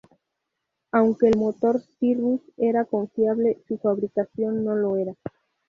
Aunque 0.91 1.27
el 1.27 1.37
motor 1.37 1.79
Cirrus 1.99 2.41
era 2.57 2.85
confiable, 2.85 3.61
su 3.67 3.77
fabricación 3.77 4.65
no 4.65 4.73
lo 4.73 4.97
era. 4.97 5.13